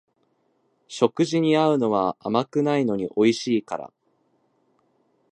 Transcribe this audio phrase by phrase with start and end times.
[0.87, 3.93] 食事に合うのは甘くないのにおいしいから